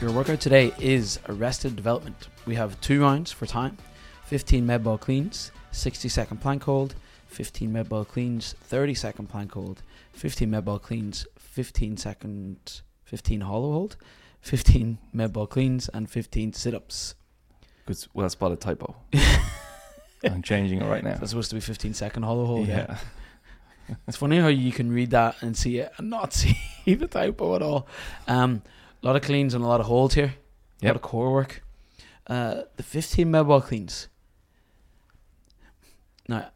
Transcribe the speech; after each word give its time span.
Your 0.00 0.12
workout 0.12 0.40
today 0.40 0.72
is 0.78 1.20
arrested 1.28 1.76
development. 1.76 2.28
We 2.46 2.54
have 2.54 2.80
two 2.80 3.02
rounds 3.02 3.30
for 3.32 3.44
time 3.44 3.76
15 4.24 4.64
med 4.64 4.82
ball 4.82 4.96
cleans, 4.96 5.52
60 5.72 6.08
second 6.08 6.40
plank 6.40 6.62
hold, 6.62 6.94
15 7.26 7.70
med 7.70 7.84
ball 7.84 8.06
cleans, 8.06 8.54
30 8.62 8.94
second 8.94 9.26
plank 9.28 9.52
hold, 9.52 9.82
15 10.14 10.50
med 10.50 10.62
ball 10.62 10.78
cleans, 10.78 11.26
15 11.38 11.98
second, 11.98 12.82
15 13.04 13.42
hollow 13.42 13.72
hold, 13.72 13.96
15 14.40 14.98
med 15.12 15.28
ball 15.28 15.46
cleans, 15.46 15.90
and 15.90 16.08
15 16.08 16.54
sit 16.54 16.74
ups. 16.74 17.14
Good, 17.84 18.06
well 18.14 18.30
spotted 18.30 18.60
typo. 18.60 18.94
I'm 20.24 20.42
changing 20.42 20.80
it 20.80 20.86
right 20.86 21.04
now. 21.04 21.16
That's 21.16 21.30
supposed 21.30 21.50
to 21.50 21.56
be 21.56 21.60
15 21.60 21.92
second 21.92 22.22
hollow 22.22 22.46
hold. 22.46 22.68
Yeah. 22.68 22.96
yeah. 23.86 23.96
It's 24.08 24.16
funny 24.16 24.38
how 24.38 24.48
you 24.48 24.72
can 24.72 24.90
read 24.90 25.10
that 25.10 25.42
and 25.42 25.54
see 25.54 25.78
it 25.78 25.92
and 25.98 26.08
not 26.08 26.32
see 26.32 26.56
the 26.86 27.06
typo 27.06 27.54
at 27.54 27.60
all. 27.60 27.86
Um, 28.26 28.62
a 29.02 29.06
lot 29.06 29.16
of 29.16 29.22
cleans 29.22 29.54
and 29.54 29.64
a 29.64 29.66
lot 29.66 29.80
of 29.80 29.86
holds 29.86 30.14
here. 30.14 30.34
A 30.82 30.86
lot 30.86 30.96
of 30.96 31.02
core 31.02 31.32
work. 31.32 31.62
Uh, 32.26 32.62
the 32.76 32.82
15 32.82 33.30
med 33.30 33.46
ball 33.46 33.60
cleans. 33.60 34.08
Now, 36.28 36.50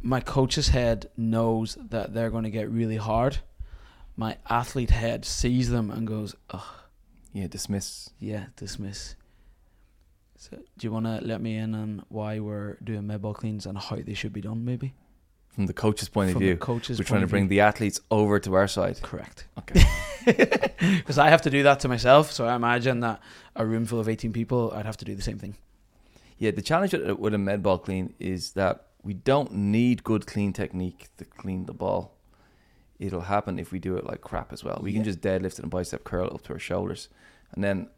my 0.00 0.20
coach's 0.20 0.68
head 0.68 1.10
knows 1.16 1.76
that 1.90 2.14
they're 2.14 2.30
going 2.30 2.44
to 2.44 2.50
get 2.50 2.70
really 2.70 2.96
hard. 2.96 3.38
My 4.16 4.36
athlete 4.48 4.90
head 4.90 5.24
sees 5.24 5.70
them 5.70 5.90
and 5.90 6.06
goes, 6.06 6.34
"Oh, 6.50 6.84
Yeah, 7.32 7.46
dismiss. 7.48 8.10
yeah, 8.18 8.46
dismiss." 8.56 9.14
So, 10.36 10.56
do 10.56 10.86
you 10.86 10.92
want 10.92 11.06
to 11.06 11.20
let 11.24 11.40
me 11.40 11.56
in 11.56 11.74
on 11.74 12.04
why 12.08 12.38
we're 12.38 12.76
doing 12.82 13.06
med 13.06 13.22
ball 13.22 13.34
cleans 13.34 13.66
and 13.66 13.76
how 13.78 13.96
they 13.96 14.14
should 14.14 14.32
be 14.32 14.40
done? 14.40 14.64
Maybe 14.64 14.94
From 15.48 15.66
the 15.66 15.72
coach's 15.72 16.08
point 16.08 16.30
from 16.30 16.36
of 16.38 16.42
view, 16.42 16.54
the 16.54 16.60
coach's 16.60 16.98
we're 16.98 17.04
trying 17.04 17.20
to 17.22 17.26
bring 17.26 17.48
the 17.48 17.60
athletes 17.60 18.00
over 18.10 18.38
to 18.40 18.54
our 18.54 18.68
side. 18.68 19.00
correct. 19.02 19.46
Okay. 19.58 19.82
Because 20.98 21.18
I 21.18 21.28
have 21.30 21.42
to 21.42 21.50
do 21.50 21.62
that 21.64 21.80
to 21.80 21.88
myself, 21.88 22.30
so 22.32 22.46
I 22.46 22.54
imagine 22.54 23.00
that 23.00 23.20
a 23.56 23.64
room 23.66 23.84
full 23.86 24.00
of 24.00 24.08
18 24.08 24.32
people, 24.32 24.72
I'd 24.74 24.86
have 24.86 24.96
to 24.98 25.04
do 25.04 25.14
the 25.14 25.22
same 25.22 25.38
thing. 25.38 25.56
Yeah, 26.38 26.52
the 26.52 26.62
challenge 26.62 26.92
with 26.92 27.34
a 27.34 27.38
med 27.38 27.62
ball 27.62 27.78
clean 27.78 28.14
is 28.20 28.52
that 28.52 28.86
we 29.02 29.14
don't 29.14 29.52
need 29.52 30.04
good 30.04 30.26
clean 30.26 30.52
technique 30.52 31.08
to 31.18 31.24
clean 31.24 31.66
the 31.66 31.72
ball. 31.72 32.14
It'll 32.98 33.22
happen 33.22 33.58
if 33.58 33.72
we 33.72 33.78
do 33.78 33.96
it 33.96 34.04
like 34.04 34.20
crap 34.20 34.52
as 34.52 34.62
well. 34.64 34.78
We 34.82 34.92
can 34.92 35.04
just 35.04 35.20
deadlift 35.20 35.58
it 35.58 35.60
and 35.60 35.70
bicep 35.70 36.04
curl 36.04 36.26
up 36.34 36.42
to 36.42 36.52
our 36.52 36.58
shoulders, 36.58 37.08
and 37.52 37.62
then 37.64 37.88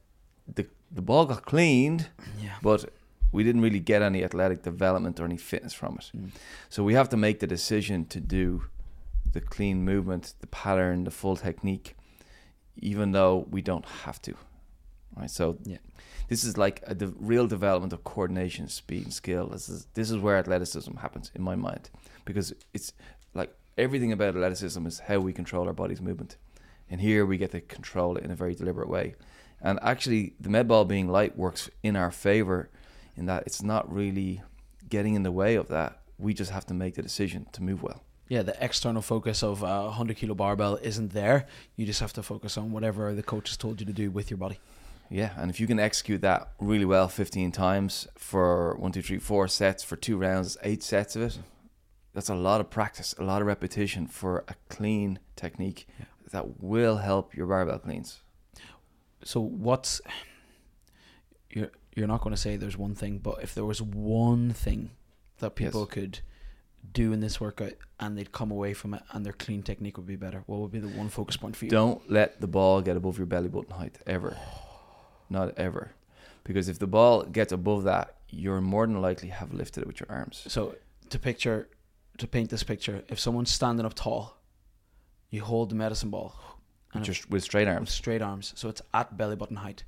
the 0.54 0.66
the 0.92 1.02
ball 1.02 1.24
got 1.26 1.44
cleaned, 1.44 2.08
Yeah. 2.42 2.56
but 2.62 2.84
we 3.32 3.44
didn't 3.44 3.60
really 3.62 3.78
get 3.78 4.02
any 4.02 4.24
athletic 4.24 4.62
development 4.62 5.20
or 5.20 5.24
any 5.24 5.36
fitness 5.36 5.72
from 5.72 5.98
it. 6.00 6.10
Mm. 6.16 6.30
So 6.68 6.82
we 6.82 6.94
have 6.94 7.08
to 7.10 7.16
make 7.16 7.38
the 7.38 7.46
decision 7.46 8.04
to 8.06 8.18
do 8.20 8.64
the 9.32 9.40
clean 9.40 9.84
movement, 9.84 10.34
the 10.40 10.48
pattern, 10.48 11.04
the 11.04 11.10
full 11.12 11.36
technique, 11.36 11.94
even 12.80 13.12
though 13.12 13.46
we 13.50 13.62
don't 13.62 13.84
have 14.04 14.20
to. 14.22 14.34
Right. 15.16 15.30
So 15.30 15.58
Yeah. 15.64 15.78
this 16.28 16.44
is 16.44 16.56
like 16.56 16.82
a 16.86 16.94
de- 16.94 17.08
real 17.18 17.46
development 17.46 17.92
of 17.92 18.04
coordination, 18.04 18.68
speed, 18.68 19.04
and 19.04 19.12
skill. 19.12 19.48
This 19.48 19.68
is 19.68 19.86
this 19.94 20.10
is 20.10 20.16
where 20.18 20.36
athleticism 20.38 20.96
happens 20.98 21.30
in 21.34 21.42
my 21.42 21.56
mind, 21.56 21.90
because 22.24 22.54
it's 22.72 22.92
like 23.34 23.54
everything 23.76 24.12
about 24.12 24.36
athleticism 24.36 24.86
is 24.86 25.00
how 25.00 25.18
we 25.18 25.32
control 25.32 25.66
our 25.66 25.72
body's 25.72 26.00
movement, 26.00 26.36
and 26.88 27.00
here 27.00 27.26
we 27.26 27.38
get 27.38 27.50
to 27.52 27.60
control 27.60 28.16
it 28.16 28.24
in 28.24 28.30
a 28.30 28.36
very 28.36 28.54
deliberate 28.54 28.88
way. 28.88 29.14
And 29.60 29.78
actually, 29.82 30.34
the 30.40 30.48
med 30.48 30.68
ball 30.68 30.84
being 30.84 31.08
light 31.08 31.36
works 31.36 31.68
in 31.82 31.96
our 31.96 32.10
favor, 32.12 32.70
in 33.16 33.26
that 33.26 33.42
it's 33.46 33.62
not 33.62 33.92
really 33.92 34.42
getting 34.88 35.14
in 35.14 35.22
the 35.24 35.32
way 35.32 35.56
of 35.56 35.68
that. 35.68 36.00
We 36.18 36.34
just 36.34 36.50
have 36.52 36.66
to 36.66 36.74
make 36.74 36.94
the 36.94 37.02
decision 37.02 37.46
to 37.52 37.62
move 37.62 37.82
well. 37.82 38.02
Yeah, 38.30 38.42
the 38.44 38.56
external 38.64 39.02
focus 39.02 39.42
of 39.42 39.62
a 39.64 39.86
100 39.86 40.16
kilo 40.16 40.34
barbell 40.36 40.78
isn't 40.82 41.12
there. 41.12 41.46
You 41.76 41.84
just 41.84 41.98
have 41.98 42.12
to 42.12 42.22
focus 42.22 42.56
on 42.56 42.70
whatever 42.70 43.12
the 43.12 43.24
coach 43.24 43.48
has 43.50 43.56
told 43.56 43.80
you 43.80 43.86
to 43.86 43.92
do 43.92 44.10
with 44.12 44.30
your 44.30 44.38
body. 44.38 44.60
Yeah, 45.10 45.32
and 45.36 45.50
if 45.50 45.58
you 45.58 45.66
can 45.66 45.80
execute 45.80 46.20
that 46.22 46.52
really 46.60 46.84
well 46.84 47.08
15 47.08 47.50
times 47.50 48.06
for 48.16 48.76
one, 48.76 48.92
two, 48.92 49.02
three, 49.02 49.18
four 49.18 49.48
sets 49.48 49.82
for 49.82 49.96
two 49.96 50.16
rounds, 50.16 50.56
eight 50.62 50.84
sets 50.84 51.16
of 51.16 51.22
it, 51.22 51.38
that's 52.14 52.28
a 52.28 52.34
lot 52.36 52.60
of 52.60 52.70
practice, 52.70 53.16
a 53.18 53.24
lot 53.24 53.40
of 53.42 53.48
repetition 53.48 54.06
for 54.06 54.44
a 54.46 54.54
clean 54.68 55.18
technique 55.34 55.88
Yeah. 55.98 56.04
that 56.30 56.62
will 56.62 56.98
help 56.98 57.34
your 57.34 57.48
barbell 57.48 57.80
cleans. 57.80 58.20
So 59.24 59.40
what's 59.40 60.00
you're 61.50 61.70
you're 61.96 62.06
not 62.06 62.20
going 62.22 62.34
to 62.34 62.40
say 62.40 62.56
there's 62.56 62.78
one 62.78 62.94
thing, 62.94 63.18
but 63.18 63.42
if 63.42 63.54
there 63.54 63.64
was 63.64 63.82
one 63.82 64.52
thing 64.52 64.90
that 65.38 65.56
people 65.56 65.80
Yes. 65.80 65.90
could 65.90 66.20
do 66.92 67.12
in 67.12 67.20
this 67.20 67.40
workout 67.40 67.72
and 67.98 68.16
they'd 68.16 68.32
come 68.32 68.50
away 68.50 68.74
from 68.74 68.94
it 68.94 69.02
and 69.12 69.24
their 69.24 69.32
clean 69.32 69.62
technique 69.62 69.96
would 69.96 70.06
be 70.06 70.16
better, 70.16 70.42
what 70.46 70.60
would 70.60 70.72
be 70.72 70.78
the 70.78 70.88
one 70.88 71.08
focus 71.08 71.36
point 71.36 71.56
for 71.56 71.64
you? 71.64 71.70
Don't 71.70 72.10
let 72.10 72.40
the 72.40 72.46
ball 72.46 72.80
get 72.80 72.96
above 72.96 73.18
your 73.18 73.26
belly 73.26 73.48
button 73.48 73.70
height 73.70 73.98
ever. 74.06 74.36
Not 75.30 75.56
ever. 75.58 75.92
Because 76.44 76.68
if 76.68 76.78
the 76.78 76.86
ball 76.86 77.22
gets 77.22 77.52
above 77.52 77.84
that, 77.84 78.16
you're 78.28 78.60
more 78.60 78.86
than 78.86 79.00
likely 79.00 79.28
have 79.28 79.52
lifted 79.52 79.82
it 79.82 79.86
with 79.86 80.00
your 80.00 80.08
arms. 80.10 80.44
So 80.48 80.76
to 81.10 81.18
picture, 81.18 81.68
to 82.18 82.26
paint 82.26 82.50
this 82.50 82.62
picture, 82.62 83.02
if 83.08 83.20
someone's 83.20 83.50
standing 83.50 83.84
up 83.86 83.94
tall, 83.94 84.38
you 85.30 85.42
hold 85.42 85.70
the 85.70 85.74
medicine 85.74 86.10
ball 86.10 86.34
and 86.92 87.04
Just 87.04 87.30
with 87.30 87.44
straight 87.44 87.68
with 87.68 87.76
arms. 87.76 87.90
straight 87.92 88.22
arms, 88.22 88.52
so 88.56 88.68
it's 88.68 88.82
at 88.92 89.16
belly 89.16 89.36
button 89.36 89.56
height. 89.56 89.84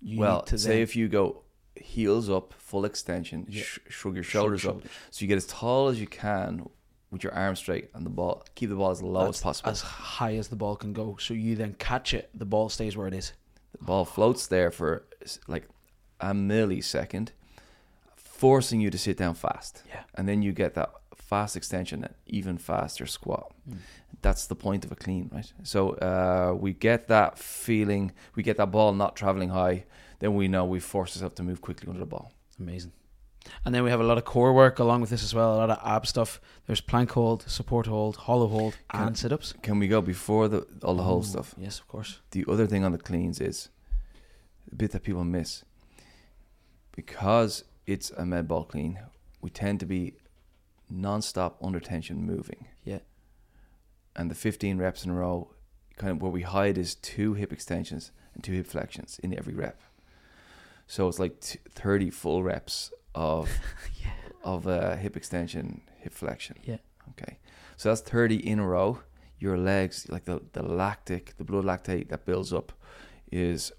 You 0.00 0.20
well, 0.20 0.46
say 0.46 0.80
if 0.80 0.96
you 0.96 1.08
go 1.08 1.42
heels 1.80 2.28
up, 2.30 2.52
full 2.54 2.84
extension, 2.84 3.46
Yeah. 3.48 3.62
sh- 3.62 3.78
shrug 3.88 4.14
your 4.14 4.24
shrug 4.24 4.42
shoulders 4.42 4.66
up, 4.66 4.82
so 5.10 5.22
you 5.22 5.26
get 5.28 5.36
as 5.36 5.46
tall 5.46 5.88
as 5.88 6.00
you 6.00 6.06
can 6.06 6.68
with 7.10 7.22
your 7.24 7.32
arms 7.34 7.58
straight 7.60 7.90
and 7.94 8.04
the 8.04 8.10
ball. 8.10 8.44
Keep 8.54 8.70
the 8.70 8.76
ball 8.76 8.90
as 8.90 9.02
low 9.02 9.24
That's 9.26 9.38
as 9.38 9.42
possible. 9.42 9.70
as 9.70 9.80
high 9.80 10.36
as 10.36 10.48
the 10.48 10.56
ball 10.56 10.76
can 10.76 10.92
go. 10.92 11.16
So 11.20 11.32
you 11.34 11.56
then 11.56 11.74
catch 11.78 12.12
it, 12.12 12.28
the 12.34 12.44
ball 12.44 12.68
stays 12.68 12.96
where 12.96 13.06
it 13.06 13.14
is. 13.14 13.32
the 13.78 13.84
ball 13.84 14.04
floats 14.04 14.46
there 14.46 14.70
for 14.70 15.04
like 15.46 15.68
a 16.20 16.32
millisecond, 16.32 17.28
forcing 18.16 18.80
you 18.80 18.90
to 18.90 18.98
sit 18.98 19.16
down 19.16 19.34
fast, 19.34 19.82
Yeah. 19.88 20.02
and 20.14 20.28
then 20.28 20.42
you 20.42 20.52
get 20.52 20.74
that 20.74 20.90
fast 21.28 21.56
extension 21.56 22.04
and 22.04 22.14
even 22.26 22.56
faster 22.56 23.06
squat. 23.06 23.52
That's 24.22 24.46
the 24.46 24.54
point 24.54 24.84
of 24.86 24.90
a 24.92 24.96
clean, 24.96 25.28
right? 25.32 25.52
So 25.62 25.80
uh, 26.10 26.54
we 26.64 26.72
get 26.72 27.08
that 27.08 27.38
feeling, 27.38 28.12
we 28.34 28.42
get 28.42 28.56
that 28.56 28.70
ball 28.70 28.94
not 28.94 29.14
traveling 29.14 29.50
high, 29.50 29.84
then 30.20 30.34
we 30.34 30.48
know 30.48 30.64
we 30.64 30.80
force 30.80 31.10
ourselves 31.14 31.34
to 31.36 31.42
move 31.42 31.60
quickly 31.60 31.86
under 31.88 32.00
the 32.00 32.06
ball. 32.06 32.32
Amazing. 32.58 32.92
And 33.64 33.74
then 33.74 33.84
we 33.84 33.90
have 33.90 34.00
a 34.00 34.04
lot 34.04 34.18
of 34.18 34.24
core 34.24 34.52
work 34.52 34.78
along 34.78 35.00
with 35.02 35.10
this 35.10 35.22
as 35.22 35.34
well. 35.34 35.54
A 35.54 35.58
lot 35.62 35.70
of 35.70 35.78
ab 35.84 36.06
stuff. 36.06 36.40
There's 36.66 36.80
plank 36.80 37.10
hold, 37.12 37.42
support 37.48 37.86
hold, 37.86 38.16
hollow 38.16 38.48
hold, 38.48 38.76
Can- 38.90 39.08
and 39.08 39.16
sit 39.16 39.32
ups. 39.32 39.54
Can 39.62 39.78
we 39.78 39.88
go 39.88 40.00
before 40.00 40.48
the 40.48 40.66
all 40.82 40.96
the 40.96 41.02
whole 41.02 41.22
stuff? 41.22 41.54
Yes, 41.58 41.78
of 41.78 41.86
course. 41.88 42.20
The 42.30 42.44
other 42.48 42.66
thing 42.66 42.84
on 42.84 42.92
the 42.92 42.98
cleans 42.98 43.40
is 43.40 43.68
a 44.72 44.74
bit 44.74 44.90
that 44.92 45.02
people 45.02 45.24
miss. 45.24 45.64
Because 46.96 47.64
it's 47.86 48.10
a 48.10 48.24
med 48.24 48.48
ball 48.48 48.64
clean, 48.64 48.98
we 49.40 49.50
tend 49.50 49.80
to 49.80 49.86
be 49.86 50.14
non-stop 50.90 51.58
under 51.62 51.80
tension 51.80 52.24
moving. 52.24 52.66
Yeah. 52.84 52.98
And 54.16 54.30
the 54.30 54.34
15 54.34 54.78
reps 54.78 55.04
in 55.04 55.10
a 55.10 55.14
row, 55.14 55.52
kind 55.96 56.12
of 56.12 56.22
what 56.22 56.32
we 56.32 56.42
hide 56.42 56.78
is 56.78 56.94
two 56.94 57.34
hip 57.34 57.52
extensions 57.52 58.10
and 58.34 58.42
two 58.42 58.52
hip 58.52 58.66
flexions 58.66 59.18
in 59.20 59.36
every 59.36 59.54
rep. 59.54 59.80
So 60.86 61.06
it's 61.08 61.18
like 61.18 61.40
t- 61.40 61.58
30 61.70 62.10
full 62.10 62.42
reps 62.42 62.92
of 63.14 63.48
Yeah. 64.02 64.10
of 64.42 64.66
uh, 64.66 64.96
hip 64.96 65.16
extension, 65.16 65.82
hip 65.98 66.14
flexion. 66.14 66.56
Yeah. 66.64 66.78
Okay. 67.10 67.38
So 67.76 67.88
that's 67.90 68.00
30 68.00 68.36
in 68.36 68.58
a 68.58 68.66
row. 68.66 69.00
Your 69.38 69.56
legs, 69.56 70.06
like 70.08 70.24
the, 70.24 70.40
the 70.52 70.62
lactic, 70.62 71.36
the 71.36 71.44
blood 71.44 71.64
lactate 71.64 72.08
that 72.08 72.24
builds 72.24 72.52
up 72.52 72.72
is 73.30 73.72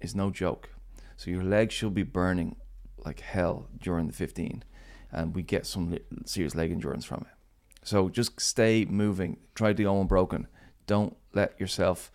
is 0.00 0.14
no 0.14 0.30
joke. 0.30 0.70
So 1.16 1.30
your 1.30 1.44
legs 1.44 1.72
should 1.74 1.94
be 1.94 2.02
burning 2.02 2.56
like 3.04 3.20
hell 3.20 3.68
during 3.78 4.08
the 4.08 4.12
15 4.12 4.64
and 5.12 5.34
we 5.34 5.42
get 5.42 5.66
some 5.66 5.96
serious 6.24 6.54
leg 6.54 6.70
endurance 6.72 7.04
from 7.04 7.18
it. 7.22 7.36
So 7.84 8.08
just 8.08 8.40
stay 8.40 8.84
moving. 8.84 9.38
Try 9.54 9.72
to 9.72 9.82
go 9.82 10.00
unbroken. 10.00 10.46
Don't 10.86 11.16
let 11.34 11.58
yourself 11.60 12.10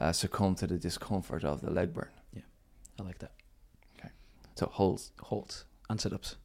uh, 0.00 0.12
succumb 0.12 0.54
to 0.56 0.66
the 0.66 0.78
discomfort 0.78 1.44
of 1.44 1.60
the 1.60 1.70
leg 1.70 1.92
burn. 1.92 2.08
Yeah, 2.32 2.42
I 2.98 3.02
like 3.02 3.18
that. 3.18 3.32
Okay. 3.98 4.10
So 4.54 4.66
holds. 4.66 5.12
Holds 5.20 5.64
and 5.90 6.00
sit 6.00 6.12
ups. 6.12 6.36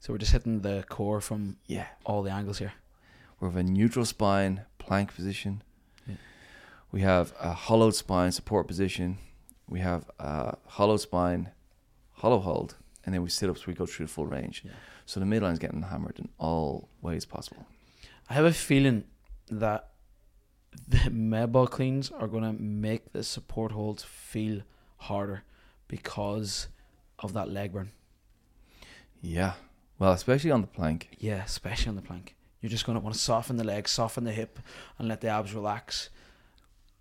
So 0.00 0.12
we're 0.12 0.18
just 0.18 0.32
hitting 0.32 0.60
the 0.60 0.84
core 0.88 1.20
from 1.20 1.56
Yeah. 1.66 1.86
all 2.04 2.22
the 2.22 2.30
angles 2.30 2.58
here. 2.58 2.74
We 3.40 3.48
have 3.48 3.56
a 3.56 3.62
neutral 3.62 4.04
spine 4.04 4.62
plank 4.78 5.14
position. 5.14 5.62
Yeah. 6.06 6.16
We 6.92 7.00
have 7.00 7.34
a 7.40 7.52
hollowed 7.52 7.94
spine 7.94 8.32
support 8.32 8.66
position. 8.68 9.18
We 9.68 9.80
have 9.80 10.08
a 10.18 10.56
hollow 10.66 10.96
spine, 10.96 11.50
hollow 12.12 12.38
hold, 12.38 12.76
and 13.06 13.14
then 13.14 13.22
we 13.22 13.30
sit 13.30 13.48
up 13.48 13.56
so 13.56 13.64
we 13.68 13.74
go 13.74 13.86
through 13.86 14.06
the 14.06 14.12
full 14.12 14.26
range. 14.26 14.62
Yeah. 14.64 14.72
So 15.06 15.20
the 15.20 15.26
midline's 15.26 15.60
getting 15.60 15.82
hammered 15.82 16.18
in 16.18 16.28
all 16.38 16.88
ways 17.00 17.24
possible. 17.24 17.64
I 18.28 18.34
have 18.34 18.44
a 18.44 18.52
feeling 18.52 19.04
that 19.48 19.90
the 20.88 21.10
med 21.10 21.52
ball 21.52 21.68
cleans 21.68 22.10
are 22.10 22.26
going 22.26 22.42
to 22.42 22.52
make 22.52 23.12
the 23.12 23.22
support 23.22 23.72
holds 23.72 24.02
feel 24.02 24.62
harder 24.98 25.44
because 25.88 26.68
of 27.20 27.32
that 27.32 27.48
leg 27.48 27.72
burn. 27.72 27.92
Yeah. 29.22 29.54
Well, 29.98 30.12
especially 30.12 30.50
on 30.50 30.60
the 30.60 30.66
plank. 30.66 31.16
Yeah, 31.18 31.44
especially 31.44 31.90
on 31.90 31.96
the 31.96 32.02
plank. 32.02 32.34
You're 32.60 32.70
just 32.70 32.84
going 32.84 32.98
to 32.98 33.04
want 33.04 33.14
to 33.14 33.20
soften 33.20 33.56
the 33.56 33.64
leg, 33.64 33.88
soften 33.88 34.24
the 34.24 34.32
hip, 34.32 34.58
and 34.98 35.06
let 35.06 35.20
the 35.20 35.28
abs 35.28 35.54
relax. 35.54 36.10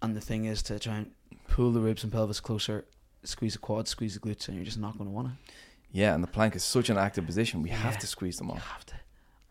And 0.01 0.15
the 0.15 0.21
thing 0.21 0.45
is 0.45 0.61
to 0.63 0.77
try 0.77 0.97
and 0.97 1.11
pull 1.47 1.71
the 1.71 1.79
ribs 1.79 2.03
and 2.03 2.13
pelvis 2.13 2.39
closer, 2.39 2.85
squeeze 3.23 3.53
the 3.53 3.59
quads, 3.59 3.89
squeeze 3.89 4.13
the 4.13 4.19
glutes, 4.19 4.47
and 4.47 4.55
you're 4.55 4.65
just 4.65 4.77
not 4.77 4.97
going 4.97 5.09
to 5.09 5.13
want 5.13 5.29
to. 5.29 5.53
Yeah, 5.95 6.13
and 6.13 6.21
the 6.21 6.27
plank 6.27 6.55
is 6.57 6.63
such 6.65 6.89
an 6.89 6.97
active 6.97 7.25
position. 7.25 7.61
We 7.61 7.69
have 7.69 7.97
to 7.99 8.07
squeeze 8.07 8.37
them 8.37 8.49
You 8.49 8.55
have 8.55 8.85
to. 8.87 8.95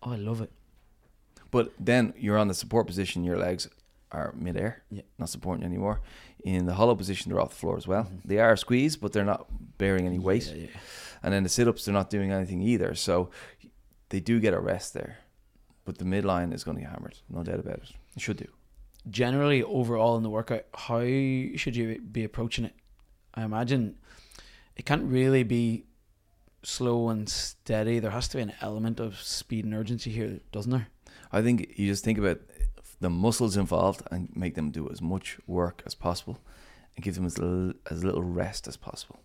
Oh, 0.02 0.12
I 0.12 0.17
love 0.17 0.43
it. 0.43 0.52
But 1.50 1.73
then 1.81 2.12
you're 2.19 2.37
on 2.37 2.49
the 2.49 2.55
support 2.55 2.87
position. 2.87 3.25
Your 3.25 3.38
legs 3.38 3.67
are 4.12 4.35
midair, 4.37 4.82
Yeah. 4.91 5.02
not 5.19 5.31
supporting 5.31 5.64
anymore. 5.64 6.02
In 6.44 6.67
the 6.67 6.75
hollow 6.75 6.94
position, 6.94 7.31
they're 7.32 7.41
off 7.41 7.49
the 7.50 7.56
floor 7.56 7.79
as 7.79 7.87
well. 7.88 8.05
Mhm. 8.05 8.20
They 8.26 8.38
are 8.38 8.56
squeezed, 8.58 9.00
but 9.00 9.12
they're 9.14 9.25
not 9.25 9.46
bearing 9.79 10.06
any 10.06 10.19
weight. 10.19 10.46
Yeah, 10.49 10.64
yeah. 10.64 10.81
And 11.23 11.32
then 11.32 11.44
the 11.44 11.49
sit-ups, 11.49 11.87
they're 11.87 11.94
not 11.94 12.11
doing 12.11 12.31
anything 12.31 12.61
either. 12.61 12.94
So 12.94 13.31
they 14.11 14.20
do 14.20 14.38
get 14.38 14.52
a 14.52 14.61
rest 14.61 14.93
there. 14.93 15.20
But 15.87 15.96
the 15.96 16.05
midline 16.05 16.52
is 16.52 16.62
going 16.62 16.76
to 16.76 16.82
get 16.82 16.91
hammered, 16.91 17.17
no 17.31 17.43
doubt 17.43 17.61
about 17.61 17.79
it. 17.79 17.93
It 18.17 18.20
should 18.20 18.37
do. 18.37 18.49
Generally, 19.08 19.62
overall 19.62 20.17
in 20.19 20.23
the 20.23 20.31
workout, 20.31 20.64
how 20.75 21.00
should 21.00 21.75
you 21.76 22.00
be 22.02 22.23
approaching 22.25 22.67
it? 22.67 22.75
I 23.35 23.44
imagine 23.44 23.96
it 24.76 24.85
can't 24.85 25.05
really 25.05 25.43
be 25.43 25.87
slow 26.64 27.08
and 27.08 27.28
steady. 27.28 27.99
There 27.99 28.11
has 28.11 28.28
to 28.28 28.38
be 28.38 28.43
an 28.43 28.52
element 28.61 29.00
of 29.00 29.20
speed 29.20 29.64
and 29.64 29.75
urgency 29.75 30.11
here, 30.11 30.40
doesn't 30.52 30.72
there? 30.72 30.88
I 31.32 31.43
think 31.43 31.75
you 31.76 31.87
just 31.87 32.05
think 32.05 32.19
about 32.19 32.40
the 33.00 33.11
muscles 33.11 33.56
involved 33.56 34.02
and 34.11 34.34
make 34.34 34.55
them 34.55 34.70
do 34.70 34.88
as 34.90 35.02
much 35.02 35.38
work 35.46 35.82
as 35.84 35.94
possible 35.94 36.40
and 36.96 37.05
give 37.05 37.16
them 37.16 37.26
as 37.26 37.38
little, 37.38 37.75
as 37.90 38.05
little 38.05 38.22
rest 38.22 38.66
as 38.69 38.76
possible. 38.76 39.20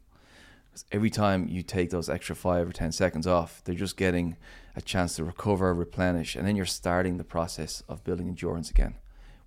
Because 0.69 0.86
every 0.91 1.09
time 1.09 1.47
you 1.47 1.63
take 1.63 1.89
those 1.89 2.09
extra 2.09 2.36
five 2.36 2.68
or 2.68 2.74
ten 2.74 2.91
seconds 2.91 3.25
off, 3.25 3.62
they're 3.63 3.75
just 3.75 3.97
getting 3.97 4.38
a 4.75 4.81
chance 4.81 5.15
to 5.15 5.24
recover, 5.24 5.74
replenish, 5.74 6.35
and 6.35 6.47
then 6.47 6.56
you're 6.56 6.65
starting 6.65 7.18
the 7.18 7.24
process 7.24 7.83
of 7.88 8.03
building 8.03 8.27
endurance 8.27 8.69
again. 8.69 8.95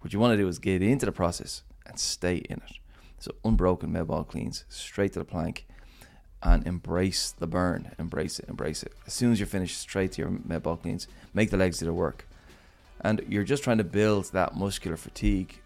What 0.01 0.13
you 0.13 0.19
want 0.19 0.33
to 0.33 0.37
do 0.37 0.49
is 0.49 0.59
get 0.59 0.83
into 0.83 1.07
the 1.07 1.13
process 1.13 1.63
and 1.87 1.99
stay 1.99 2.37
in 2.37 2.57
it. 2.57 2.79
So 3.19 3.33
unbroken 3.45 3.93
med 3.93 4.09
ball 4.09 4.25
cleans, 4.25 4.65
straight 4.69 5.13
to 5.13 5.21
the 5.21 5.25
plank, 5.25 5.67
and 6.43 6.67
embrace 6.67 7.33
the 7.33 7.47
burn. 7.47 7.93
Embrace 7.99 8.39
it, 8.39 8.49
embrace 8.49 8.83
it. 8.83 8.93
As 9.07 9.15
soon 9.15 9.33
as 9.33 9.41
you're 9.41 9.47
finished, 9.47 9.79
straight 9.79 10.13
to 10.13 10.23
your 10.23 10.31
med 10.31 10.63
cleans. 10.63 11.07
Make 11.35 11.51
the 11.51 11.57
legs 11.57 11.79
do 11.79 11.87
the 11.87 11.93
work. 11.93 12.27
And 13.01 13.23
you're 13.29 13.45
just 13.45 13.65
trying 13.65 13.79
to 13.79 13.85
build 13.85 14.33
that 14.33 14.55
muscular 14.55 14.97
fatigue, 14.97 15.61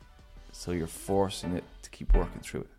so 0.52 0.73
you're 0.73 0.87
forcing 0.87 1.55
it 1.55 1.64
to 1.82 1.90
keep 1.90 2.14
working 2.14 2.40
through 2.40 2.62
it. 2.62 2.75